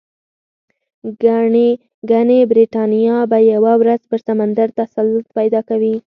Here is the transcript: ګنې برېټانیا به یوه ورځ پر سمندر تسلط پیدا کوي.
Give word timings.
ګنې 2.09 2.39
برېټانیا 2.51 3.17
به 3.29 3.37
یوه 3.53 3.73
ورځ 3.81 4.01
پر 4.11 4.19
سمندر 4.27 4.67
تسلط 4.79 5.25
پیدا 5.37 5.61
کوي. 5.69 5.95